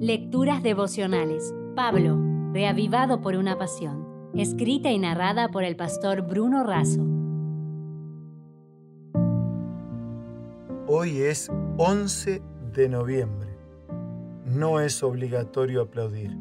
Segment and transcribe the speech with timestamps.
[0.00, 1.54] Lecturas devocionales.
[1.74, 2.18] Pablo,
[2.52, 4.30] reavivado por una pasión.
[4.34, 7.00] Escrita y narrada por el pastor Bruno Razo.
[10.86, 12.42] Hoy es 11
[12.74, 13.48] de noviembre.
[14.44, 16.36] No es obligatorio aplaudir.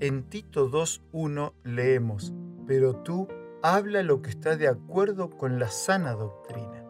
[0.00, 2.34] En Tito 2.1 leemos,
[2.66, 3.28] pero tú
[3.62, 6.84] habla lo que está de acuerdo con la sana doctrina.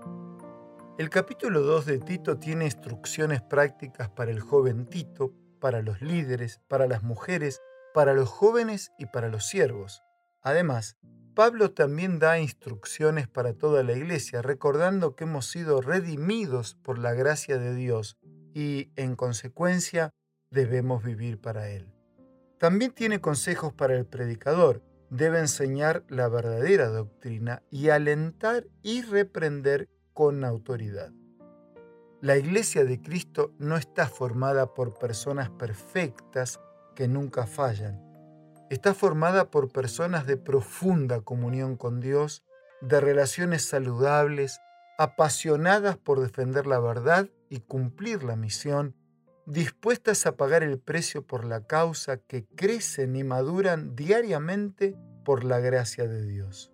[0.96, 6.60] El capítulo 2 de Tito tiene instrucciones prácticas para el joven Tito para los líderes,
[6.68, 7.60] para las mujeres,
[7.94, 10.02] para los jóvenes y para los siervos.
[10.42, 10.96] Además,
[11.34, 17.12] Pablo también da instrucciones para toda la iglesia, recordando que hemos sido redimidos por la
[17.12, 18.18] gracia de Dios
[18.54, 20.10] y, en consecuencia,
[20.50, 21.92] debemos vivir para Él.
[22.58, 24.82] También tiene consejos para el predicador.
[25.10, 31.12] Debe enseñar la verdadera doctrina y alentar y reprender con autoridad.
[32.20, 36.58] La iglesia de Cristo no está formada por personas perfectas
[36.96, 38.02] que nunca fallan.
[38.70, 42.42] Está formada por personas de profunda comunión con Dios,
[42.80, 44.60] de relaciones saludables,
[44.98, 48.96] apasionadas por defender la verdad y cumplir la misión,
[49.46, 55.60] dispuestas a pagar el precio por la causa, que crecen y maduran diariamente por la
[55.60, 56.72] gracia de Dios.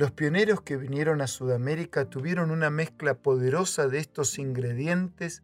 [0.00, 5.42] Los pioneros que vinieron a Sudamérica tuvieron una mezcla poderosa de estos ingredientes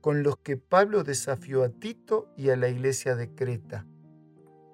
[0.00, 3.84] con los que Pablo desafió a Tito y a la iglesia de Creta.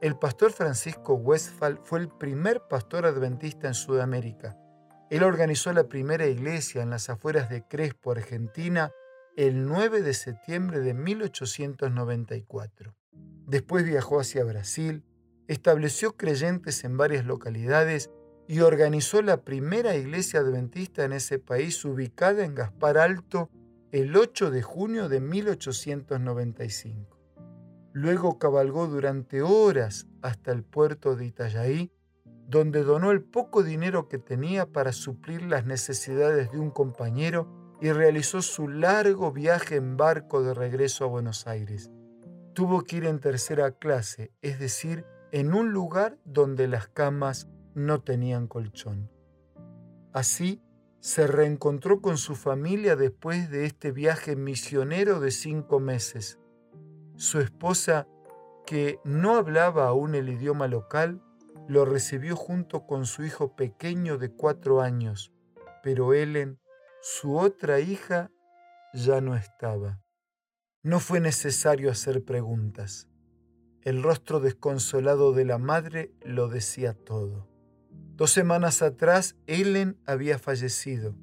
[0.00, 4.56] El pastor Francisco Westphal fue el primer pastor adventista en Sudamérica.
[5.10, 8.92] Él organizó la primera iglesia en las afueras de Crespo, Argentina,
[9.36, 12.94] el 9 de septiembre de 1894.
[13.48, 15.02] Después viajó hacia Brasil,
[15.48, 18.12] estableció creyentes en varias localidades
[18.46, 23.50] y organizó la primera iglesia adventista en ese país ubicada en Gaspar Alto
[23.90, 27.18] el 8 de junio de 1895.
[27.92, 31.92] Luego cabalgó durante horas hasta el puerto de Itajaí,
[32.48, 37.92] donde donó el poco dinero que tenía para suplir las necesidades de un compañero y
[37.92, 41.90] realizó su largo viaje en barco de regreso a Buenos Aires.
[42.52, 48.00] Tuvo que ir en tercera clase, es decir, en un lugar donde las camas no
[48.00, 49.10] tenían colchón.
[50.12, 50.62] Así
[51.00, 56.38] se reencontró con su familia después de este viaje misionero de cinco meses.
[57.16, 58.08] Su esposa,
[58.64, 61.22] que no hablaba aún el idioma local,
[61.68, 65.32] lo recibió junto con su hijo pequeño de cuatro años,
[65.82, 66.58] pero Ellen,
[67.02, 68.30] su otra hija,
[68.94, 70.00] ya no estaba.
[70.82, 73.08] No fue necesario hacer preguntas.
[73.82, 77.53] El rostro desconsolado de la madre lo decía todo.
[78.16, 81.16] Dos semanas atrás, Ellen había fallecido.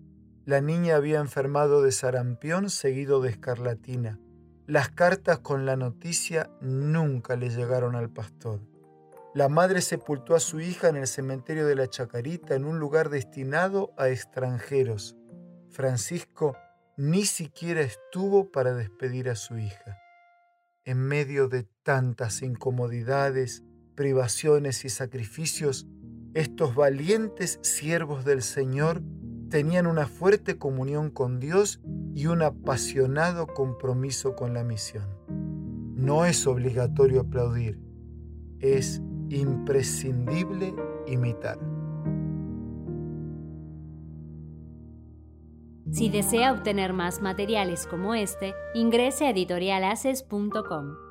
[0.43, 4.19] La niña había enfermado de sarampión seguido de escarlatina.
[4.67, 8.59] Las cartas con la noticia nunca le llegaron al pastor.
[9.33, 13.09] La madre sepultó a su hija en el cementerio de la Chacarita en un lugar
[13.09, 15.15] destinado a extranjeros.
[15.69, 16.57] Francisco
[16.97, 19.97] ni siquiera estuvo para despedir a su hija.
[20.83, 23.63] En medio de tantas incomodidades,
[23.95, 25.87] privaciones y sacrificios,
[26.33, 29.01] estos valientes siervos del Señor
[29.49, 31.81] tenían una fuerte comunión con Dios
[32.15, 35.05] y un apasionado compromiso con la misión.
[35.95, 37.79] No es obligatorio aplaudir,
[38.59, 40.73] es imprescindible
[41.05, 41.59] imitar.
[45.91, 51.10] Si desea obtener más materiales como este, ingrese a editorialaces.com.